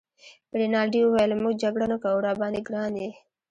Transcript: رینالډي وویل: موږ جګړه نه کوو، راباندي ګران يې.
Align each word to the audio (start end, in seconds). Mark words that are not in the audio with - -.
رینالډي 0.59 0.99
وویل: 1.03 1.31
موږ 1.41 1.53
جګړه 1.63 1.85
نه 1.91 1.97
کوو، 2.03 2.23
راباندي 2.27 2.61
ګران 2.67 2.93
يې. 3.01 3.09